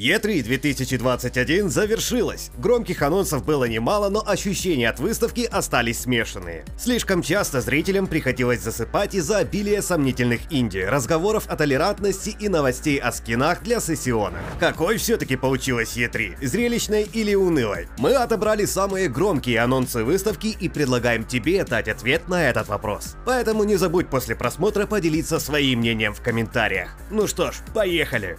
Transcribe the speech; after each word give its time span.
E3 0.00 0.42
2021 0.42 1.68
завершилась. 1.68 2.50
Громких 2.56 3.02
анонсов 3.02 3.44
было 3.44 3.66
немало, 3.66 4.08
но 4.08 4.26
ощущения 4.26 4.88
от 4.88 4.98
выставки 4.98 5.42
остались 5.42 6.00
смешанные. 6.00 6.64
Слишком 6.78 7.20
часто 7.22 7.60
зрителям 7.60 8.06
приходилось 8.06 8.62
засыпать 8.62 9.14
из-за 9.14 9.38
обилия 9.38 9.82
сомнительных 9.82 10.40
инди, 10.50 10.78
разговоров 10.78 11.44
о 11.48 11.56
толерантности 11.56 12.34
и 12.40 12.48
новостей 12.48 12.98
о 12.98 13.12
скинах 13.12 13.62
для 13.62 13.78
сессиона. 13.78 14.38
Какой 14.58 14.96
все-таки 14.96 15.36
получилась 15.36 15.98
E3? 15.98 16.46
Зрелищной 16.46 17.02
или 17.02 17.34
унылой? 17.34 17.86
Мы 17.98 18.14
отобрали 18.14 18.64
самые 18.64 19.08
громкие 19.08 19.60
анонсы 19.60 20.02
выставки 20.02 20.46
и 20.46 20.70
предлагаем 20.70 21.24
тебе 21.24 21.62
дать 21.64 21.88
ответ 21.88 22.26
на 22.26 22.48
этот 22.48 22.68
вопрос. 22.68 23.16
Поэтому 23.26 23.64
не 23.64 23.76
забудь 23.76 24.08
после 24.08 24.34
просмотра 24.34 24.86
поделиться 24.86 25.38
своим 25.38 25.80
мнением 25.80 26.14
в 26.14 26.22
комментариях. 26.22 26.96
Ну 27.10 27.26
что 27.26 27.52
ж, 27.52 27.56
поехали! 27.74 28.38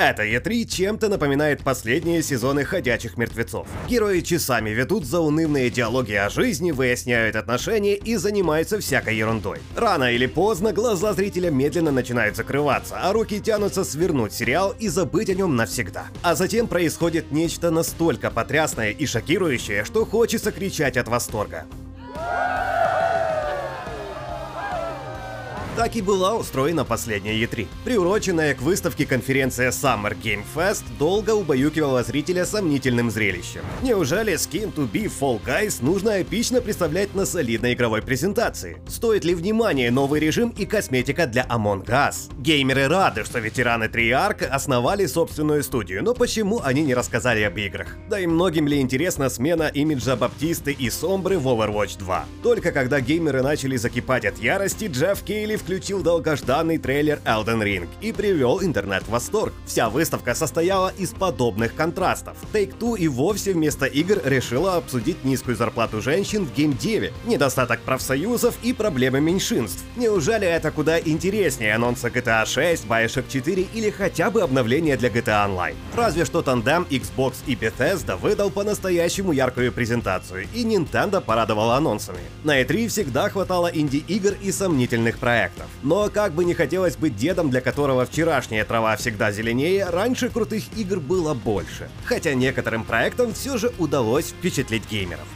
Это 0.00 0.24
E3 0.24 0.64
чем-то 0.64 1.10
напоминает 1.10 1.62
последние 1.62 2.22
сезоны 2.22 2.64
«Ходячих 2.64 3.18
мертвецов». 3.18 3.68
Герои 3.86 4.20
часами 4.20 4.70
ведут 4.70 5.04
заунывные 5.04 5.68
диалоги 5.68 6.14
о 6.14 6.30
жизни, 6.30 6.70
выясняют 6.70 7.36
отношения 7.36 7.96
и 7.96 8.16
занимаются 8.16 8.78
всякой 8.78 9.16
ерундой. 9.16 9.58
Рано 9.76 10.10
или 10.10 10.24
поздно 10.24 10.72
глаза 10.72 11.12
зрителя 11.12 11.50
медленно 11.50 11.92
начинают 11.92 12.34
закрываться, 12.34 12.98
а 12.98 13.12
руки 13.12 13.40
тянутся 13.40 13.84
свернуть 13.84 14.32
сериал 14.32 14.74
и 14.78 14.88
забыть 14.88 15.28
о 15.28 15.34
нем 15.34 15.54
навсегда. 15.54 16.06
А 16.22 16.34
затем 16.34 16.66
происходит 16.66 17.30
нечто 17.30 17.70
настолько 17.70 18.30
потрясное 18.30 18.92
и 18.92 19.04
шокирующее, 19.04 19.84
что 19.84 20.06
хочется 20.06 20.50
кричать 20.50 20.96
от 20.96 21.08
восторга. 21.08 21.66
Так 25.76 25.94
и 25.94 26.02
была 26.02 26.34
устроена 26.34 26.84
последняя 26.84 27.40
E3. 27.40 27.68
Приуроченная 27.84 28.54
к 28.54 28.60
выставке 28.60 29.06
конференция 29.06 29.70
Summer 29.70 30.16
Game 30.20 30.42
Fest 30.54 30.82
долго 30.98 31.30
убаюкивала 31.30 32.02
зрителя 32.02 32.44
сомнительным 32.44 33.08
зрелищем. 33.10 33.62
Неужели 33.80 34.34
скин 34.34 34.70
to 34.70 34.90
be 34.90 35.10
Fall 35.10 35.40
Guys 35.42 35.78
нужно 35.80 36.20
эпично 36.22 36.60
представлять 36.60 37.14
на 37.14 37.24
солидной 37.24 37.74
игровой 37.74 38.02
презентации? 38.02 38.82
Стоит 38.88 39.24
ли 39.24 39.32
внимания 39.34 39.92
новый 39.92 40.18
режим 40.18 40.50
и 40.50 40.66
косметика 40.66 41.26
для 41.26 41.46
Among 41.46 41.86
Us? 41.86 42.32
Геймеры 42.36 42.88
рады, 42.88 43.24
что 43.24 43.38
ветераны 43.38 43.84
Treyarch 43.84 44.44
основали 44.44 45.06
собственную 45.06 45.62
студию, 45.62 46.02
но 46.02 46.14
почему 46.14 46.60
они 46.64 46.82
не 46.82 46.94
рассказали 46.94 47.42
об 47.42 47.56
играх? 47.56 47.96
Да 48.08 48.18
и 48.18 48.26
многим 48.26 48.66
ли 48.66 48.80
интересна 48.80 49.30
смена 49.30 49.70
имиджа 49.72 50.16
Баптисты 50.16 50.72
и 50.72 50.90
Сомбры 50.90 51.38
в 51.38 51.46
Overwatch 51.46 51.96
2? 51.98 52.24
Только 52.42 52.72
когда 52.72 53.00
геймеры 53.00 53.42
начали 53.42 53.76
закипать 53.76 54.24
от 54.24 54.38
ярости, 54.38 54.86
Джефф 54.86 55.22
Кейли 55.22 55.59
включил 55.60 56.02
долгожданный 56.02 56.78
трейлер 56.78 57.20
Elden 57.24 57.62
Ring 57.62 57.88
и 58.00 58.12
привел 58.12 58.62
интернет 58.62 59.04
в 59.04 59.10
восторг. 59.10 59.52
Вся 59.66 59.88
выставка 59.88 60.34
состояла 60.34 60.92
из 60.98 61.10
подобных 61.10 61.74
контрастов. 61.74 62.36
Take-Two 62.52 62.98
и 62.98 63.06
вовсе 63.08 63.52
вместо 63.52 63.86
игр 63.86 64.20
решила 64.24 64.76
обсудить 64.76 65.24
низкую 65.24 65.56
зарплату 65.56 66.00
женщин 66.00 66.46
в 66.46 66.54
геймдеве, 66.54 67.12
недостаток 67.26 67.80
профсоюзов 67.82 68.56
и 68.62 68.72
проблемы 68.72 69.20
меньшинств. 69.20 69.84
Неужели 69.96 70.46
это 70.46 70.70
куда 70.70 70.98
интереснее 70.98 71.74
анонса 71.74 72.08
GTA 72.08 72.46
6, 72.46 72.86
Bioshock 72.86 73.24
4 73.28 73.66
или 73.74 73.90
хотя 73.90 74.30
бы 74.30 74.42
обновление 74.42 74.96
для 74.96 75.10
GTA 75.10 75.46
Online? 75.46 75.76
Разве 75.94 76.24
что 76.24 76.42
тандем 76.42 76.86
Xbox 76.90 77.34
и 77.46 77.54
Bethesda 77.54 78.16
выдал 78.16 78.50
по-настоящему 78.50 79.32
яркую 79.32 79.72
презентацию, 79.72 80.46
и 80.54 80.64
Nintendo 80.64 81.20
порадовал 81.20 81.70
анонсами. 81.72 82.18
На 82.44 82.62
E3 82.62 82.88
всегда 82.88 83.28
хватало 83.28 83.68
инди-игр 83.68 84.34
и 84.42 84.50
сомнительных 84.52 85.18
проектов 85.18 85.49
проектов. 85.50 85.70
Но 85.82 86.08
как 86.10 86.32
бы 86.32 86.44
не 86.44 86.54
хотелось 86.54 86.96
быть 86.96 87.16
дедом, 87.16 87.50
для 87.50 87.60
которого 87.60 88.06
вчерашняя 88.06 88.64
трава 88.64 88.96
всегда 88.96 89.32
зеленее, 89.32 89.88
раньше 89.88 90.28
крутых 90.28 90.64
игр 90.76 91.00
было 91.00 91.34
больше. 91.34 91.88
Хотя 92.04 92.34
некоторым 92.34 92.84
проектам 92.84 93.32
все 93.32 93.56
же 93.56 93.72
удалось 93.78 94.30
впечатлить 94.30 94.88
геймеров. 94.90 95.26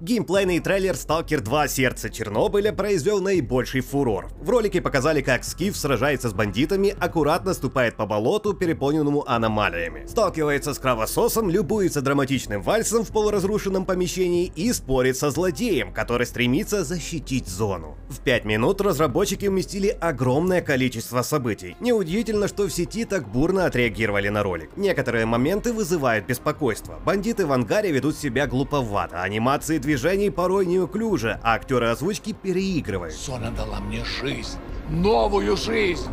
Геймплейный 0.00 0.60
трейлер 0.60 0.94
Stalker 0.94 1.40
2 1.40 1.66
Сердце 1.66 2.08
Чернобыля 2.08 2.72
произвел 2.72 3.20
наибольший 3.20 3.80
фурор. 3.80 4.28
В 4.40 4.48
ролике 4.48 4.80
показали, 4.80 5.22
как 5.22 5.42
Скиф 5.42 5.76
сражается 5.76 6.28
с 6.28 6.32
бандитами, 6.32 6.94
аккуратно 7.00 7.52
ступает 7.52 7.96
по 7.96 8.06
болоту, 8.06 8.54
переполненному 8.54 9.28
аномалиями. 9.28 10.06
Сталкивается 10.06 10.72
с 10.72 10.78
кровососом, 10.78 11.50
любуется 11.50 12.00
драматичным 12.00 12.62
вальсом 12.62 13.02
в 13.02 13.10
полуразрушенном 13.10 13.84
помещении 13.84 14.52
и 14.54 14.72
спорит 14.72 15.16
со 15.16 15.30
злодеем, 15.30 15.92
который 15.92 16.26
стремится 16.26 16.84
защитить 16.84 17.48
зону. 17.48 17.96
В 18.08 18.20
5 18.20 18.44
минут 18.44 18.80
разработчики 18.80 19.46
уместили 19.46 19.88
огромное 19.88 20.62
количество 20.62 21.22
событий. 21.22 21.76
Неудивительно, 21.80 22.46
что 22.46 22.68
в 22.68 22.70
сети 22.70 23.04
так 23.04 23.26
бурно 23.26 23.66
отреагировали 23.66 24.28
на 24.28 24.44
ролик. 24.44 24.70
Некоторые 24.76 25.26
моменты 25.26 25.72
вызывают 25.72 26.26
беспокойство. 26.26 27.00
Бандиты 27.04 27.46
в 27.46 27.52
ангаре 27.52 27.90
ведут 27.90 28.16
себя 28.16 28.46
глуповато, 28.46 29.22
анимации 29.22 29.78
движений 29.88 30.28
порой 30.28 30.66
неуклюже, 30.66 31.40
а 31.42 31.54
актеры 31.54 31.88
озвучки 31.88 32.34
переигрывают. 32.34 33.14
Сона 33.14 33.50
дала 33.50 33.80
мне 33.80 34.04
жизнь, 34.04 34.58
новую 34.90 35.56
жизнь, 35.56 36.06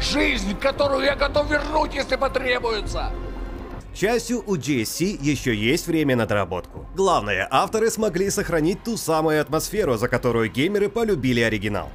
жизнь, 0.00 0.58
которую 0.58 1.04
я 1.04 1.14
готов 1.14 1.48
вернуть, 1.48 1.94
если 1.94 2.16
потребуется. 2.16 3.12
К 3.92 3.96
счастью, 3.96 4.42
у 4.44 4.56
GSC 4.56 5.16
еще 5.22 5.54
есть 5.54 5.86
время 5.86 6.16
на 6.16 6.26
доработку. 6.26 6.86
Главное, 6.96 7.46
авторы 7.52 7.90
смогли 7.90 8.30
сохранить 8.30 8.82
ту 8.82 8.96
самую 8.96 9.40
атмосферу, 9.40 9.96
за 9.96 10.08
которую 10.08 10.50
геймеры 10.50 10.88
полюбили 10.88 11.40
оригинал. 11.40 11.88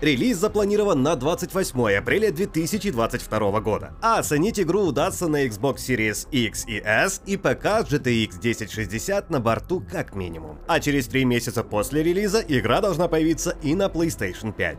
Релиз 0.00 0.38
запланирован 0.38 1.02
на 1.02 1.14
28 1.14 1.98
апреля 1.98 2.32
2022 2.32 3.60
года. 3.60 3.92
А 4.00 4.18
оценить 4.18 4.58
игру 4.58 4.86
удастся 4.86 5.28
на 5.28 5.46
Xbox 5.46 5.76
Series 5.76 6.26
X 6.30 6.64
и 6.66 6.80
S 6.82 7.20
и 7.26 7.36
ПК 7.36 7.84
GTX 7.86 8.38
1060 8.38 9.28
на 9.28 9.40
борту 9.40 9.84
как 9.90 10.14
минимум. 10.14 10.58
А 10.66 10.80
через 10.80 11.06
3 11.06 11.26
месяца 11.26 11.62
после 11.62 12.02
релиза 12.02 12.42
игра 12.48 12.80
должна 12.80 13.08
появиться 13.08 13.56
и 13.62 13.74
на 13.74 13.88
PlayStation 13.88 14.54
5. 14.54 14.78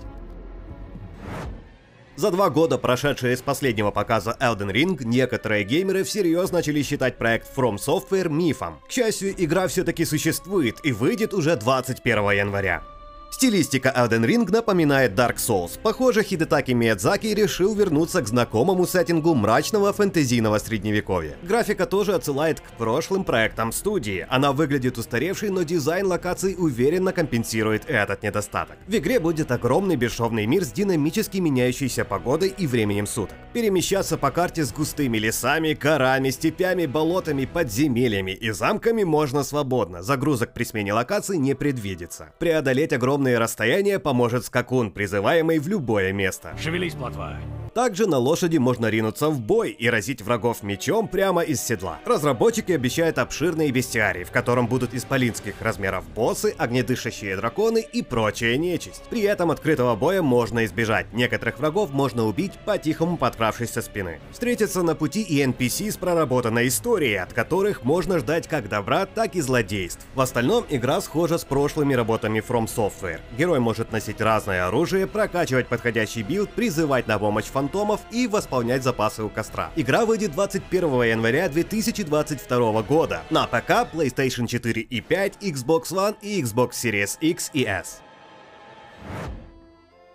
За 2.16 2.32
два 2.32 2.50
года, 2.50 2.78
прошедшие 2.80 3.38
с 3.38 3.42
последнего 3.42 3.92
показа 3.92 4.36
Elden 4.40 4.72
Ring, 4.72 5.04
некоторые 5.04 5.64
геймеры 5.64 6.04
всерьез 6.04 6.52
начали 6.52 6.82
считать 6.82 7.18
проект 7.18 7.48
From 7.56 7.78
Software 7.78 8.30
мифом. 8.30 8.80
К 8.88 8.92
счастью, 8.92 9.34
игра 9.38 9.68
все-таки 9.68 10.04
существует 10.04 10.78
и 10.84 10.92
выйдет 10.92 11.34
уже 11.34 11.56
21 11.56 12.32
января. 12.32 12.84
Стилистика 13.32 13.94
Elden 13.96 14.26
Ring 14.26 14.52
напоминает 14.52 15.14
Dark 15.14 15.38
Souls. 15.38 15.80
Похоже, 15.82 16.22
Хидетаки 16.22 16.74
Миядзаки 16.74 17.28
решил 17.28 17.74
вернуться 17.74 18.22
к 18.22 18.28
знакомому 18.28 18.86
сеттингу 18.86 19.34
мрачного 19.34 19.94
фэнтезийного 19.94 20.60
средневековья. 20.60 21.38
Графика 21.42 21.86
тоже 21.86 22.14
отсылает 22.14 22.60
к 22.60 22.64
прошлым 22.78 23.24
проектам 23.24 23.72
студии. 23.72 24.28
Она 24.30 24.52
выглядит 24.52 24.98
устаревшей, 24.98 25.50
но 25.50 25.64
дизайн 25.64 26.08
локаций 26.08 26.56
уверенно 26.58 27.14
компенсирует 27.14 27.90
этот 27.90 28.22
недостаток. 28.22 28.76
В 28.86 28.96
игре 28.96 29.20
будет 29.20 29.50
огромный 29.52 29.96
бесшовный 29.96 30.46
мир 30.46 30.66
с 30.66 30.72
динамически 30.72 31.38
меняющейся 31.38 32.04
погодой 32.04 32.54
и 32.56 32.68
временем 32.68 33.08
суток. 33.08 33.38
Перемещаться 33.54 34.18
по 34.18 34.30
карте 34.32 34.66
с 34.66 34.74
густыми 34.74 35.18
лесами, 35.18 35.74
горами, 35.74 36.32
степями, 36.32 36.86
болотами, 36.86 37.46
подземельями 37.46 38.32
и 38.32 38.52
замками 38.52 39.04
можно 39.04 39.44
свободно. 39.44 40.04
Загрузок 40.04 40.54
при 40.54 40.66
смене 40.66 40.94
локаций 40.94 41.38
не 41.38 41.56
предвидится. 41.56 42.34
Преодолеть 42.38 42.94
огромный 42.94 43.21
огромные 43.22 43.38
расстояния 43.38 44.00
поможет 44.00 44.46
скакун, 44.46 44.92
призываемый 44.92 45.60
в 45.60 45.68
любое 45.68 46.12
место. 46.12 46.56
Шевелись, 46.58 46.96
плотва. 46.96 47.38
Также 47.74 48.06
на 48.06 48.18
лошади 48.18 48.58
можно 48.58 48.88
ринуться 48.88 49.30
в 49.30 49.40
бой 49.40 49.72
и 49.72 49.90
разить 49.90 50.22
врагов 50.22 50.62
мечом 50.62 51.08
прямо 51.08 51.42
из 51.42 51.62
седла. 51.62 52.00
Разработчики 52.06 52.74
обещают 52.74 53.18
обширные 53.18 53.72
бестиарии, 53.72 54.26
в 54.26 54.32
котором 54.32 54.68
будут 54.68 54.94
исполинских 54.94 55.62
размеров 55.62 56.04
боссы, 56.10 56.54
огнедышащие 56.58 57.38
драконы 57.38 57.80
и 57.80 58.04
прочая 58.04 58.58
нечисть. 58.58 59.04
При 59.10 59.22
этом 59.22 59.52
открытого 59.52 59.96
боя 59.96 60.22
можно 60.22 60.66
избежать. 60.66 61.14
Некоторых 61.14 61.60
врагов 61.60 61.92
можно 61.92 62.26
убить, 62.26 62.52
по-тихому 62.66 63.16
подкравшись 63.16 63.70
со 63.70 63.82
спины. 63.82 64.20
Встретятся 64.32 64.84
на 64.84 64.94
пути 64.94 65.22
и 65.22 65.42
NPC 65.42 65.92
с 65.92 65.98
проработанной 65.98 66.68
историей, 66.68 67.16
от 67.16 67.32
которых 67.32 67.86
можно 67.86 68.20
ждать 68.20 68.50
как 68.50 68.68
добра, 68.68 69.06
так 69.06 69.36
и 69.36 69.42
злодейств. 69.42 70.06
В 70.14 70.20
остальном 70.20 70.66
игра 70.70 71.00
схожа 71.00 71.38
с 71.38 71.46
прошлыми 71.46 71.94
работами 71.94 72.44
From 72.46 72.66
Software. 72.66 73.22
Герой 73.38 73.60
может 73.60 73.94
носить 73.94 74.20
разное 74.20 74.68
оружие, 74.68 75.08
прокачивать 75.08 75.68
подходящий 75.68 76.24
билд, 76.24 76.50
призывать 76.52 77.08
на 77.08 77.18
помощь 77.18 77.46
фантомов 77.62 78.02
и 78.10 78.28
восполнять 78.28 78.84
запасы 78.84 79.24
у 79.24 79.30
костра. 79.30 79.72
Игра 79.76 80.06
выйдет 80.06 80.32
21 80.32 81.04
января 81.04 81.48
2022 81.48 82.82
года 82.82 83.22
на 83.30 83.46
ПК, 83.46 83.88
PlayStation 83.94 84.48
4 84.48 84.82
и 84.82 85.02
5, 85.02 85.38
Xbox 85.42 85.84
One 85.92 86.16
и 86.22 86.42
Xbox 86.42 86.72
Series 86.72 87.18
X 87.20 87.52
и 87.54 87.64
S. 87.64 88.02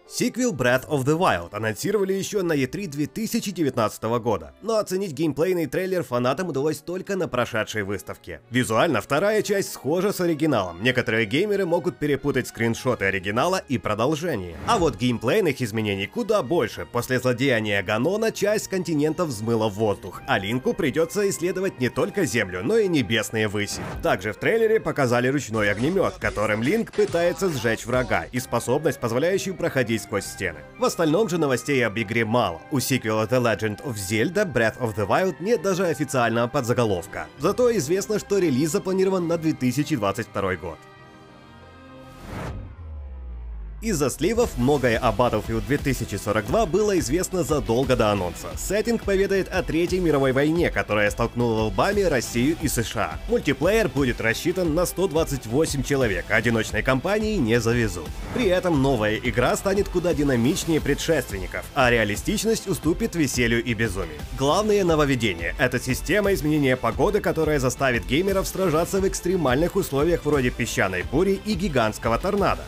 Сиквел 0.09 0.55
Breath 0.55 0.87
of 0.89 1.05
the 1.05 1.19
Wild 1.19 1.49
анонсировали 1.51 2.13
еще 2.13 2.43
на 2.43 2.53
E3 2.53 2.87
2019 2.87 4.03
года, 4.21 4.55
но 4.63 4.77
оценить 4.77 5.11
геймплейный 5.11 5.67
трейлер 5.67 6.05
фанатам 6.05 6.49
удалось 6.49 6.79
только 6.79 7.17
на 7.17 7.27
прошедшей 7.27 7.83
выставке. 7.83 8.41
Визуально 8.49 9.01
вторая 9.01 9.43
часть 9.43 9.73
схожа 9.73 10.13
с 10.13 10.21
оригиналом, 10.21 10.81
некоторые 10.81 11.27
геймеры 11.27 11.67
могут 11.67 11.97
перепутать 11.97 12.47
скриншоты 12.47 13.07
оригинала 13.07 13.61
и 13.69 13.79
продолжение. 13.79 14.57
А 14.69 14.79
вот 14.79 14.97
геймплейных 14.97 15.61
изменений 15.61 16.07
куда 16.07 16.41
больше, 16.45 16.87
после 16.87 17.19
злодеяния 17.19 17.83
Ганона 17.83 18.31
часть 18.31 18.69
континентов 18.69 19.31
взмыла 19.31 19.69
в 19.69 19.75
воздух, 19.75 20.23
а 20.29 20.39
Линку 20.39 20.73
придется 20.73 21.29
исследовать 21.29 21.81
не 21.81 21.89
только 21.89 22.27
Землю, 22.27 22.63
но 22.63 22.79
и 22.79 22.87
небесные 22.87 23.49
выси. 23.49 23.81
Также 24.05 24.33
в 24.33 24.37
трейлере 24.37 24.79
показали 24.79 25.27
ручной 25.27 25.69
огнемет, 25.69 26.15
которым 26.21 26.63
Линк 26.63 26.93
пытается 26.93 27.49
сжечь 27.49 27.87
врага, 27.87 28.27
и 28.31 28.39
способность, 28.39 29.01
позволяющую 29.01 29.57
проходить 29.57 29.96
проходить 29.97 30.03
сквозь 30.03 30.25
стены. 30.25 30.59
В 30.79 30.85
остальном 30.85 31.29
же 31.29 31.39
новостей 31.39 31.85
об 31.87 31.99
игре 31.99 32.25
мало. 32.25 32.61
У 32.71 32.81
сиквела 32.81 33.27
The 33.27 33.41
Legend 33.41 33.83
of 33.85 33.95
Zelda 33.95 34.45
Breath 34.45 34.79
of 34.79 34.95
the 34.95 35.07
Wild 35.07 35.37
нет 35.41 35.63
даже 35.63 35.87
официального 35.87 36.49
подзаголовка. 36.49 37.27
Зато 37.39 37.77
известно, 37.77 38.19
что 38.19 38.39
релиз 38.39 38.71
запланирован 38.71 39.27
на 39.27 39.39
2022 39.39 40.57
год. 40.57 40.79
Из-за 43.83 44.09
сливов 44.09 44.57
многое 44.57 44.97
о 44.97 45.13
Battlefield 45.13 45.67
2042 45.67 46.65
было 46.65 46.99
известно 46.99 47.45
задолго 47.45 47.95
до 47.95 48.11
анонса. 48.11 48.49
Сеттинг 48.57 49.05
поведает 49.05 49.49
о 49.49 49.63
Третьей 49.63 50.01
мировой 50.01 50.33
войне, 50.33 50.71
которая 50.71 51.11
столкнула 51.11 51.65
лбами 51.65 52.01
Россию 52.01 52.57
и 52.63 52.69
США. 52.69 53.19
Мультиплеер 53.29 53.89
будет 53.89 54.23
рассчитан 54.23 54.75
на 54.75 54.87
128 54.87 55.83
человек, 55.83 56.25
одиночной 56.31 56.83
кампании 56.83 57.37
не 57.37 57.61
завезут. 57.61 58.09
При 58.33 58.47
этом 58.47 58.81
новая 58.81 59.17
игра 59.17 59.55
станет 59.57 59.91
куда 59.91 60.15
динамичнее 60.15 60.81
предшественников, 60.81 61.67
а 61.75 61.91
реалистичность 61.91 62.67
уступит 62.69 63.15
веселью 63.15 63.63
и 63.63 63.75
безумию. 63.75 64.19
Главное 64.39 64.85
нововведение— 64.85 65.55
это 65.59 65.79
система 65.79 66.33
изменения 66.33 66.79
погоды, 66.79 67.21
которая 67.21 67.59
заставит 67.59 68.07
геймеров 68.07 68.49
сражаться 68.49 69.03
в 69.03 69.07
экстремальных 69.07 69.77
условиях 69.77 70.25
вроде 70.25 70.49
песчаной 70.49 71.03
бури 71.03 71.43
и 71.45 71.53
гигантского 71.53 72.17
торнадо 72.19 72.63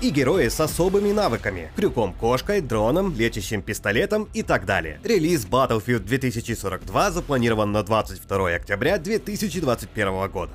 и 0.00 0.10
герои 0.10 0.48
с 0.48 0.60
особыми 0.60 1.12
навыками– 1.12 1.72
крюком-кошкой, 1.76 2.60
дроном, 2.60 3.14
лечащим 3.16 3.62
пистолетом 3.62 4.28
и 4.32 4.42
так 4.42 4.64
далее. 4.64 5.00
Релиз 5.02 5.46
Battlefield 5.46 6.00
2042 6.00 7.10
запланирован 7.10 7.72
на 7.72 7.82
22 7.82 8.54
октября 8.54 8.98
2021 8.98 10.28
года. 10.28 10.52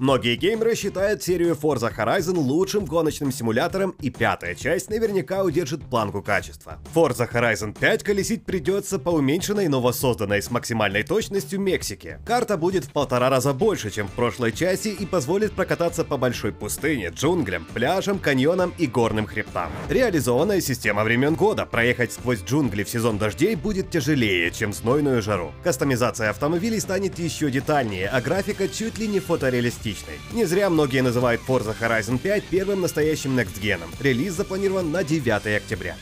Многие 0.00 0.34
геймеры 0.36 0.74
считают 0.76 1.22
серию 1.22 1.54
Forza 1.54 1.94
Horizon 1.94 2.38
лучшим 2.38 2.86
гоночным 2.86 3.30
симулятором, 3.30 3.90
и 4.00 4.08
пятая 4.08 4.54
часть 4.54 4.88
наверняка 4.88 5.44
удержит 5.44 5.84
планку 5.90 6.22
качества. 6.22 6.78
Forza 6.94 7.30
Horizon 7.30 7.78
5 7.78 8.02
колесить 8.02 8.46
придется 8.46 8.98
по 8.98 9.10
уменьшенной, 9.10 9.68
но 9.68 9.82
воссозданной 9.82 10.40
с 10.40 10.50
максимальной 10.50 11.02
точностью 11.02 11.60
Мексике. 11.60 12.18
Карта 12.24 12.56
будет 12.56 12.86
в 12.86 12.92
полтора 12.92 13.28
раза 13.28 13.52
больше, 13.52 13.90
чем 13.90 14.08
в 14.08 14.12
прошлой 14.12 14.52
части, 14.52 14.88
и 14.88 15.04
позволит 15.04 15.52
прокататься 15.52 16.02
по 16.02 16.16
большой 16.16 16.52
пустыне, 16.52 17.10
джунглям, 17.14 17.66
пляжам, 17.74 18.18
каньонам 18.18 18.72
и 18.78 18.86
горным 18.86 19.26
хребтам. 19.26 19.70
Реализованная 19.90 20.62
система 20.62 21.04
времен 21.04 21.34
года. 21.34 21.66
Проехать 21.66 22.14
сквозь 22.14 22.42
джунгли 22.42 22.84
в 22.84 22.88
сезон 22.88 23.18
дождей 23.18 23.54
будет 23.54 23.90
тяжелее, 23.90 24.50
чем 24.50 24.72
знойную 24.72 25.20
жару. 25.20 25.52
Кастомизация 25.62 26.30
автомобилей 26.30 26.80
станет 26.80 27.18
еще 27.18 27.50
детальнее, 27.50 28.08
а 28.08 28.22
графика 28.22 28.66
чуть 28.66 28.96
ли 28.96 29.06
не 29.06 29.20
фотореалистичнее 29.20 29.89
реалистичной. 29.90 30.18
Не 30.32 30.44
зря 30.44 30.70
многие 30.70 31.02
называют 31.02 31.40
Forza 31.46 31.74
Horizon 31.78 32.18
5 32.18 32.44
первым 32.44 32.80
настоящим 32.80 33.38
Gen. 33.38 33.80
Релиз 34.00 34.34
запланирован 34.34 34.90
на 34.90 35.04
9 35.04 35.56
октября. 35.56 35.96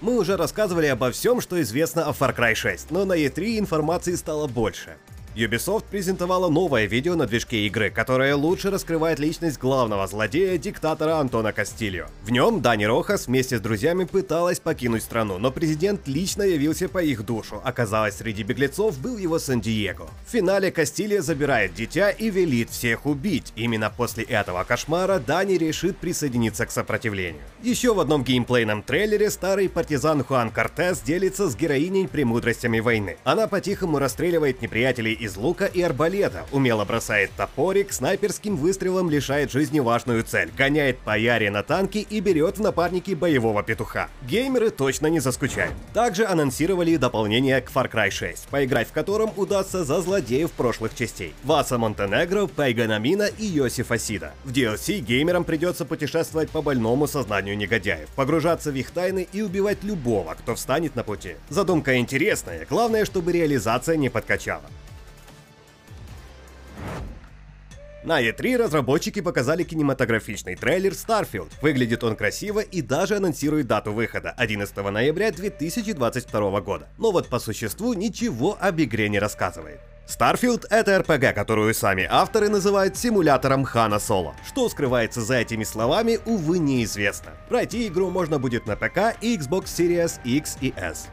Мы 0.00 0.18
уже 0.18 0.36
рассказывали 0.36 0.86
обо 0.86 1.10
всем, 1.10 1.40
что 1.40 1.60
известно 1.62 2.06
о 2.06 2.12
Far 2.12 2.36
Cry 2.36 2.54
6, 2.54 2.90
но 2.90 3.04
на 3.04 3.14
E3 3.14 3.58
информации 3.58 4.14
стало 4.16 4.46
больше. 4.46 4.96
Ubisoft 5.34 5.86
презентовала 5.90 6.48
новое 6.48 6.86
видео 6.86 7.16
на 7.16 7.26
движке 7.26 7.66
игры, 7.66 7.90
которое 7.90 8.36
лучше 8.36 8.70
раскрывает 8.70 9.18
личность 9.18 9.58
главного 9.58 10.06
злодея, 10.06 10.56
диктатора 10.58 11.18
Антона 11.18 11.52
Кастильо. 11.52 12.08
В 12.22 12.30
нем 12.30 12.60
Дани 12.60 12.84
Рохас 12.84 13.26
вместе 13.26 13.58
с 13.58 13.60
друзьями 13.60 14.04
пыталась 14.04 14.60
покинуть 14.60 15.02
страну, 15.02 15.38
но 15.38 15.50
президент 15.50 16.06
лично 16.06 16.42
явился 16.42 16.88
по 16.88 17.02
их 17.02 17.26
душу. 17.26 17.60
Оказалось, 17.64 18.18
среди 18.18 18.44
беглецов 18.44 18.96
был 19.00 19.18
его 19.18 19.40
Сан-Диего. 19.40 20.08
В 20.24 20.30
финале 20.30 20.70
Кастильо 20.70 21.20
забирает 21.20 21.74
дитя 21.74 22.10
и 22.10 22.30
велит 22.30 22.70
всех 22.70 23.04
убить. 23.04 23.52
Именно 23.56 23.90
после 23.90 24.22
этого 24.22 24.62
кошмара 24.62 25.18
Дани 25.18 25.54
решит 25.54 25.96
присоединиться 25.96 26.64
к 26.64 26.70
сопротивлению. 26.70 27.42
Еще 27.60 27.92
в 27.92 27.98
одном 27.98 28.22
геймплейном 28.22 28.84
трейлере 28.84 29.30
старый 29.30 29.68
партизан 29.68 30.22
Хуан 30.22 30.50
Кортес 30.50 31.00
делится 31.00 31.48
с 31.48 31.56
героиней 31.56 32.06
премудростями 32.06 32.78
войны. 32.78 33.16
Она 33.24 33.48
по-тихому 33.48 33.98
расстреливает 33.98 34.62
неприятелей 34.62 35.23
из 35.24 35.36
лука 35.36 35.66
и 35.66 35.82
арбалета, 35.82 36.44
умело 36.52 36.84
бросает 36.84 37.30
топорик, 37.36 37.92
снайперским 37.92 38.56
выстрелом 38.56 39.10
лишает 39.10 39.50
жизни 39.50 39.80
важную 39.80 40.22
цель, 40.22 40.50
гоняет 40.56 40.98
по 40.98 41.18
яре 41.18 41.50
на 41.50 41.62
танке 41.62 42.00
и 42.00 42.20
берет 42.20 42.58
в 42.58 42.60
напарники 42.60 43.12
боевого 43.14 43.62
петуха. 43.62 44.08
Геймеры 44.22 44.70
точно 44.70 45.08
не 45.08 45.20
заскучают. 45.20 45.74
Также 45.92 46.26
анонсировали 46.26 46.96
дополнение 46.96 47.60
к 47.60 47.70
Far 47.70 47.90
Cry 47.90 48.10
6, 48.10 48.48
поиграть 48.48 48.88
в 48.88 48.92
котором 48.92 49.32
удастся 49.36 49.84
за 49.84 50.00
злодеев 50.00 50.52
прошлых 50.52 50.94
частей. 50.94 51.34
Васа 51.42 51.78
Монтенегро, 51.78 52.46
Пайгана 52.46 52.98
Мина 52.98 53.28
и 53.38 53.46
Йосифа 53.46 53.98
Сида. 53.98 54.32
В 54.44 54.52
DLC 54.52 55.00
геймерам 55.00 55.44
придется 55.44 55.84
путешествовать 55.84 56.50
по 56.50 56.62
больному 56.62 57.06
сознанию 57.06 57.56
негодяев, 57.56 58.08
погружаться 58.16 58.70
в 58.70 58.74
их 58.74 58.90
тайны 58.90 59.26
и 59.32 59.42
убивать 59.42 59.82
любого, 59.82 60.34
кто 60.34 60.54
встанет 60.54 60.94
на 60.96 61.02
пути. 61.02 61.36
Задумка 61.48 61.96
интересная, 61.96 62.66
главное, 62.68 63.04
чтобы 63.04 63.32
реализация 63.32 63.96
не 63.96 64.08
подкачала. 64.08 64.64
На 68.04 68.20
E3 68.20 68.58
разработчики 68.58 69.20
показали 69.20 69.62
кинематографичный 69.62 70.56
трейлер 70.56 70.92
Starfield. 70.92 71.50
Выглядит 71.62 72.04
он 72.04 72.16
красиво 72.16 72.60
и 72.60 72.82
даже 72.82 73.16
анонсирует 73.16 73.66
дату 73.66 73.92
выхода 73.92 74.30
11 74.36 74.76
ноября 74.76 75.32
2022 75.32 76.60
года. 76.60 76.88
Но 76.98 77.12
вот 77.12 77.28
по 77.28 77.38
существу 77.38 77.94
ничего 77.94 78.58
об 78.60 78.78
игре 78.78 79.08
не 79.08 79.18
рассказывает. 79.18 79.80
Starfield— 80.06 80.66
это 80.70 81.00
RPG, 81.00 81.32
которую 81.32 81.72
сами 81.72 82.06
авторы 82.10 82.50
называют 82.50 82.94
симулятором 82.98 83.64
Хана 83.64 83.98
Соло. 83.98 84.34
Что 84.46 84.68
скрывается 84.68 85.22
за 85.22 85.36
этими 85.36 85.64
словами, 85.64 86.18
увы, 86.26 86.58
неизвестно. 86.58 87.32
Пройти 87.48 87.88
игру 87.88 88.10
можно 88.10 88.38
будет 88.38 88.66
на 88.66 88.76
ПК 88.76 89.16
и 89.22 89.34
Xbox 89.34 89.64
Series 89.64 90.20
X 90.24 90.58
и 90.60 90.74
S. 90.76 91.08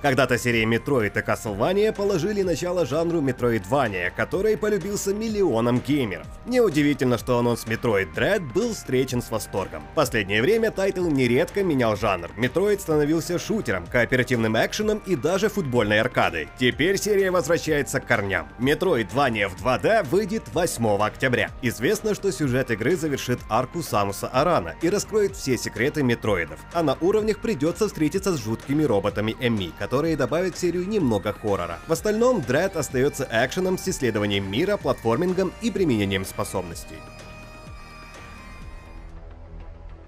Когда-то 0.00 0.38
серии 0.38 0.64
Metroid 0.64 1.18
и 1.18 1.22
Castlevania 1.22 1.92
положили 1.92 2.42
начало 2.42 2.86
жанру 2.86 3.20
Metroidvania, 3.20 4.12
который 4.14 4.56
полюбился 4.56 5.12
миллионам 5.12 5.80
геймеров. 5.80 6.26
Неудивительно, 6.46 7.18
что 7.18 7.38
анонс 7.38 7.66
Metroid 7.66 8.14
Dread 8.14 8.52
был 8.52 8.74
встречен 8.74 9.20
с 9.20 9.30
восторгом. 9.30 9.82
В 9.92 9.94
последнее 9.96 10.40
время 10.40 10.70
title 10.70 11.08
нередко 11.08 11.64
менял 11.64 11.96
жанр. 11.96 12.30
Metroid 12.36 12.78
становился 12.78 13.40
шутером, 13.40 13.86
кооперативным 13.86 14.56
экшеном 14.56 15.02
и 15.04 15.16
даже 15.16 15.48
футбольной 15.48 16.00
аркадой. 16.00 16.48
Теперь 16.60 16.96
серия 16.96 17.32
возвращается 17.32 17.98
к 17.98 18.06
корням. 18.06 18.48
Metroidvania 18.60 19.48
в 19.48 19.56
2D 19.64 20.04
выйдет 20.04 20.44
8 20.52 21.02
октября. 21.02 21.50
Известно, 21.60 22.14
что 22.14 22.30
сюжет 22.30 22.70
игры 22.70 22.94
завершит 22.94 23.40
арку 23.50 23.82
Самус 23.82 24.28
Аран 24.28 24.76
и 24.80 24.88
раскроет 24.88 25.34
все 25.34 25.58
секреты 25.58 26.04
метроидов, 26.04 26.60
а 26.72 26.84
на 26.84 26.96
уровнях 27.00 27.40
придется 27.40 27.88
встретиться 27.88 28.32
с 28.32 28.44
жуткими 28.44 28.84
роботами 28.84 29.34
Эми, 29.40 29.72
которые 29.88 30.18
добавят 30.18 30.54
в 30.54 30.58
серию 30.58 30.86
немного 30.86 31.32
хоррора. 31.32 31.78
В 31.86 31.92
остальном, 31.92 32.40
Dread 32.40 32.76
остается 32.76 33.26
экшеном 33.32 33.78
с 33.78 33.88
исследованием 33.88 34.50
мира, 34.50 34.76
платформингом 34.76 35.50
и 35.62 35.70
применением 35.70 36.26
способностей. 36.26 36.96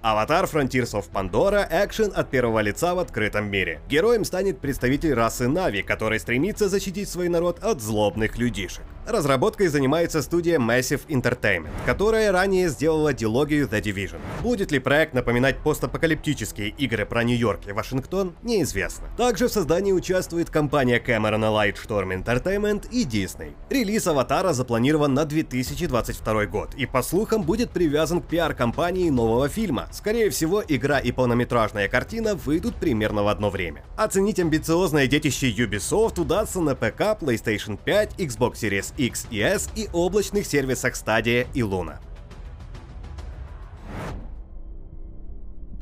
Аватар 0.03 0.45
Frontiers 0.45 0.93
of 0.93 1.05
Pandora– 1.11 1.67
экшен 1.71 2.11
от 2.15 2.29
первого 2.29 2.59
лица 2.59 2.93
в 2.93 2.99
открытом 2.99 3.49
мире. 3.49 3.81
Героем 3.89 4.23
станет 4.23 4.59
представитель 4.59 5.15
расы 5.15 5.47
Нави, 5.47 5.81
который 5.81 6.19
стремится 6.19 6.69
защитить 6.69 7.09
свой 7.09 7.27
народ 7.27 7.63
от 7.63 7.81
злобных 7.81 8.37
людишек. 8.37 8.83
Разработкой 9.07 9.67
занимается 9.67 10.21
студия 10.21 10.59
Massive 10.59 11.07
Entertainment, 11.07 11.71
которая 11.85 12.31
ранее 12.31 12.69
сделала 12.69 13.13
дилогию 13.13 13.67
The 13.67 13.81
Division. 13.81 14.19
Будет 14.41 14.71
ли 14.71 14.79
проект 14.79 15.13
напоминать 15.13 15.57
постапокалиптические 15.57 16.69
игры 16.69 17.05
про 17.05 17.23
Нью-Йорк 17.23 17.67
и 17.67 17.71
Вашингтон, 17.71 18.35
неизвестно. 18.43 19.07
Также 19.17 19.47
в 19.47 19.51
создании 19.51 19.91
участвует 19.91 20.49
компания 20.51 20.99
Cameron 20.99 21.41
Lightstorm 21.41 22.23
Entertainment 22.23 22.89
и 22.91 23.05
Disney. 23.05 23.53
Релиз 23.69 24.05
Аватара 24.05 24.53
запланирован 24.53 25.13
на 25.13 25.25
2022 25.25 26.45
год 26.45 26.75
и, 26.75 26.85
по 26.85 27.01
слухам, 27.01 27.41
будет 27.41 27.71
привязан 27.71 28.21
к 28.21 28.27
пиар-компании 28.27 29.09
нового 29.09 29.49
фильма. 29.49 29.87
Скорее 29.91 30.29
всего, 30.29 30.63
игра 30.67 30.99
и 30.99 31.11
полнометражная 31.11 31.87
картина 31.87 32.35
выйдут 32.35 32.75
примерно 32.75 33.23
в 33.23 33.27
одно 33.27 33.49
время. 33.49 33.83
Оценить 33.97 34.39
амбициозное 34.39 35.07
детище 35.07 35.49
Ubisoft 35.49 36.21
удастся 36.21 36.61
на 36.61 36.75
ПК, 36.75 37.17
PlayStation 37.19 37.79
5, 37.83 38.15
Xbox 38.19 38.53
Series 38.53 38.91
X 39.01 39.25
и 39.31 39.39
S 39.39 39.69
и 39.75 39.89
облачных 39.91 40.45
сервисах 40.45 40.93
Stadia 40.93 41.47
и 41.53 41.61
Luna. 41.61 42.10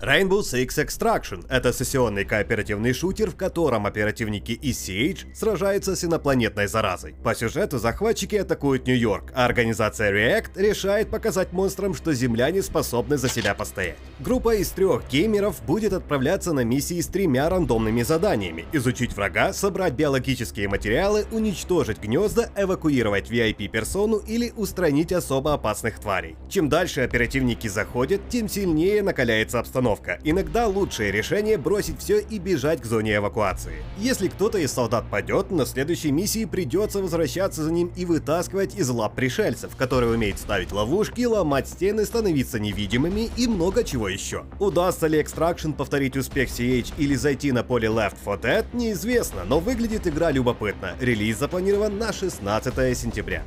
Rainbow 0.02 0.40
Six 0.40 0.78
Extraction— 0.78 1.46
это 1.50 1.74
сессионный 1.74 2.24
кооперативный 2.24 2.94
шутер, 2.94 3.32
в 3.32 3.36
котором 3.36 3.86
оперативники 3.86 4.54
из 4.54 4.78
CH 4.88 5.36
сражаются 5.36 5.94
с 5.94 6.06
инопланетной 6.06 6.68
заразой. 6.68 7.16
По 7.22 7.36
сюжету 7.36 7.80
захватчики 7.80 8.38
атакуют 8.38 8.88
Нью-Йорк, 8.88 9.34
а 9.36 9.44
организация 9.44 10.14
React 10.14 10.52
решает 10.56 11.10
показать 11.10 11.52
монстрам, 11.52 11.94
что 11.94 12.14
земляне 12.14 12.64
способны 12.64 13.18
за 13.18 13.28
себя 13.28 13.54
постоять. 13.54 13.98
Группа 14.22 14.56
из 14.56 14.70
трех 14.70 15.06
геймеров 15.10 15.62
будет 15.66 15.92
отправляться 15.92 16.54
на 16.54 16.64
миссии 16.64 17.02
с 17.02 17.08
тремя 17.08 17.50
рандомными 17.50 18.02
заданиями— 18.04 18.68
изучить 18.72 19.14
врага, 19.14 19.52
собрать 19.52 19.96
биологические 19.96 20.70
материалы, 20.70 21.26
уничтожить 21.34 22.00
гнезда, 22.00 22.50
эвакуировать 22.56 23.30
VIP-персону 23.30 24.20
или 24.20 24.54
устранить 24.56 25.12
особо 25.12 25.52
опасных 25.52 26.00
тварей. 26.00 26.38
Чем 26.48 26.70
дальше 26.70 27.02
оперативники 27.02 27.68
заходят, 27.68 28.22
тем 28.30 28.48
сильнее 28.48 29.04
накаляется 29.04 29.60
обстановка 29.60 29.89
обстановка. 29.90 30.20
Иногда 30.24 30.68
лучшее 30.68 31.12
решение 31.12 31.58
бросить 31.58 32.00
все 32.00 32.20
и 32.20 32.40
бежать 32.40 32.82
к 32.82 32.86
зоне 32.86 33.16
эвакуации. 33.16 33.84
Если 33.98 34.28
кто-то 34.28 34.58
из 34.58 34.72
солдат 34.72 35.06
падет, 35.10 35.52
на 35.52 35.66
следующей 35.66 36.12
миссии 36.12 36.46
придется 36.46 37.00
возвращаться 37.00 37.64
за 37.64 37.72
ним 37.72 37.92
и 37.96 38.06
вытаскивать 38.06 38.76
из 38.76 38.90
лап 38.90 39.16
пришельцев, 39.16 39.76
которые 39.76 40.14
умеют 40.14 40.40
ставить 40.40 40.72
ловушки, 40.72 41.26
ломать 41.26 41.68
стены, 41.68 42.06
становиться 42.06 42.60
невидимыми 42.60 43.30
и 43.38 43.48
много 43.48 43.84
чего 43.84 44.08
еще. 44.08 44.46
Удастся 44.60 45.08
ли 45.08 45.20
Extraction 45.20 45.74
повторить 45.74 46.18
успех 46.18 46.50
CH 46.50 46.94
или 46.98 47.16
зайти 47.16 47.52
на 47.52 47.64
поле 47.64 47.88
Left 47.88 48.18
4 48.24 48.38
Dead, 48.38 48.66
неизвестно, 48.74 49.44
но 49.46 49.60
выглядит 49.60 50.08
игра 50.08 50.32
любопытно. 50.32 50.96
Релиз 51.00 51.38
запланирован 51.38 51.98
на 51.98 52.14
16 52.14 52.98
сентября. 52.98 53.44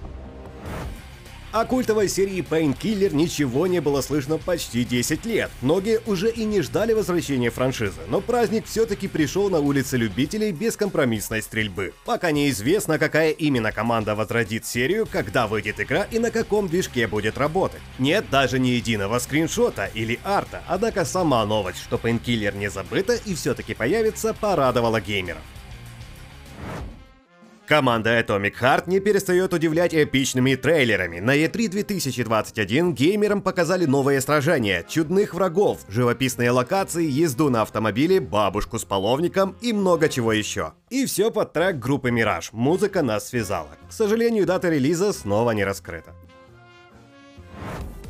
О 1.53 1.67
культовой 1.67 2.09
серии 2.09 2.43
Painkiller 2.43 3.15
ничего 3.15 3.67
не 3.67 3.81
было 3.83 4.01
слышно 4.01 4.39
почти 4.39 4.85
10 4.85 5.27
лет. 5.27 5.51
Многие 5.61 6.01
уже 6.07 6.31
и 6.31 6.45
не 6.45 6.63
ждали 6.63 6.95
возвращения 6.95 7.51
франшизы, 7.51 8.01
но 8.09 8.23
праздник 8.23 8.65
все-таки 8.65 9.07
пришел 9.07 9.51
на 9.51 9.59
улицы 9.59 9.99
любителей 9.99 10.51
бескомпромиссной 10.51 11.43
стрельбы. 11.43 11.93
Пока 12.07 12.31
неизвестно, 12.31 12.99
какая 12.99 13.33
именно 13.33 13.71
команда 13.71 14.15
возродит 14.15 14.65
серию, 14.65 15.07
когда 15.07 15.47
выйдет 15.47 15.79
игра 15.79 16.05
и 16.05 16.19
на 16.19 16.31
каком 16.31 16.69
движке 16.69 17.07
будет 17.07 17.37
работать. 17.37 17.83
Нет 17.99 18.25
даже 18.31 18.59
ни 18.59 18.69
единого 18.69 19.19
скриншота 19.19 19.91
или 19.93 20.21
арта, 20.25 20.63
однако 20.67 21.05
сама 21.05 21.45
новость, 21.45 21.83
что 21.83 21.97
Painkiller 21.97 22.57
не 22.57 22.71
забыта 22.71 23.19
и 23.27 23.35
все-таки 23.35 23.75
появится, 23.75 24.33
порадовала 24.33 25.03
геймеров. 25.03 25.43
Команда 27.67 28.19
Atomic 28.21 28.55
Heart 28.61 28.85
не 28.87 28.99
перестает 28.99 29.55
удивлять 29.55 29.95
эпичными 29.95 30.57
трейлерами. 30.57 31.21
На 31.21 31.37
E3 31.37 31.69
2021 31.69 32.93
геймерам 32.93 33.41
показали 33.41 33.87
новые 33.87 34.21
сражения, 34.21 34.83
чудных 34.83 35.33
врагов, 35.33 35.81
живописные 35.89 36.51
локации, 36.51 37.09
езду 37.09 37.51
на 37.51 37.63
автомобиле, 37.63 38.21
бабушку 38.21 38.79
с 38.79 38.85
половником 38.85 39.57
и 39.61 39.73
много 39.73 40.09
чего 40.09 40.33
еще. 40.33 40.73
И 40.91 41.07
все 41.07 41.31
под 41.31 41.53
трек 41.53 41.79
группы 41.79 42.11
Mirage. 42.11 42.49
Музыка 42.53 43.03
нас 43.03 43.29
связала. 43.29 43.71
К 43.89 43.93
сожалению, 43.93 44.45
дата 44.45 44.69
релиза 44.69 45.13
снова 45.13 45.53
не 45.53 45.65
раскрыта. 45.65 46.15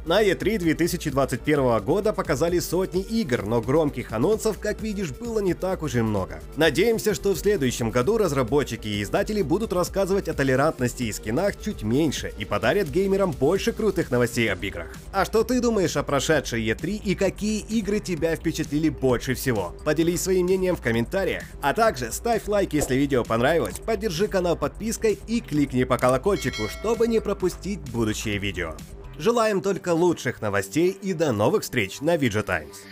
На 0.04 0.20
E3 0.20 0.58
2021 0.58 1.80
года 1.80 2.12
показали 2.12 2.58
сотни 2.58 3.02
игр, 3.02 3.44
но 3.44 3.60
громких 3.60 4.10
анонсов, 4.10 4.58
как 4.58 4.82
видишь, 4.82 5.10
было 5.10 5.38
не 5.38 5.54
так 5.54 5.84
уж 5.84 5.94
и 5.94 6.00
много. 6.00 6.40
Надеемся, 6.56 7.14
что 7.14 7.34
в 7.34 7.38
следующем 7.38 7.90
году 7.90 8.18
разработчики 8.18 8.88
и 8.88 9.02
издатели 9.04 9.42
будут 9.42 9.72
рассказывать 9.72 10.26
о 10.28 10.34
толерантности 10.34 11.04
и 11.04 11.12
скинах 11.12 11.54
чуть 11.62 11.84
меньше 11.84 12.32
и 12.36 12.44
подарят 12.44 12.88
геймерам 12.88 13.30
больше 13.30 13.72
крутых 13.72 14.10
новостей 14.10 14.52
об 14.52 14.64
играх. 14.64 14.88
А 15.12 15.24
что 15.24 15.44
ты 15.44 15.60
думаешь 15.60 15.96
о 15.96 16.02
прошедшей 16.02 16.66
E3 16.66 17.00
и 17.04 17.14
какие 17.14 17.60
игры 17.60 18.00
тебя 18.00 18.34
впечатлили 18.34 18.88
больше 18.88 19.34
всего? 19.34 19.72
Поделись 19.84 20.22
своим 20.22 20.46
мнением 20.46 20.74
в 20.74 20.82
комментариях. 20.82 21.44
А 21.60 21.74
также 21.74 22.10
ставь 22.10 22.48
лайк, 22.48 22.72
если 22.72 22.96
видео 22.96 23.22
понравилось, 23.22 23.78
поддержи 23.78 24.26
канал 24.26 24.56
подпиской 24.56 25.16
и 25.28 25.40
кликни 25.40 25.84
по 25.84 25.96
колокольчику, 25.96 26.68
чтобы 26.68 27.06
не 27.06 27.20
пропустить 27.20 27.78
будущие 27.92 28.38
видео. 28.38 28.74
Желаем 29.18 29.60
только 29.60 29.92
лучших 29.92 30.40
новостей 30.40 30.90
и 30.90 31.12
до 31.12 31.32
новых 31.32 31.62
встреч 31.62 32.00
на 32.00 32.16
VG 32.16 32.42
Times. 32.42 32.82